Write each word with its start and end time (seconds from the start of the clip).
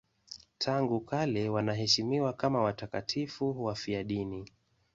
Tangu 0.57 0.99
kale 0.99 1.49
wanaheshimiwa 1.49 2.33
kama 2.33 2.61
watakatifu 2.63 3.63
wafiadini. 3.65 4.45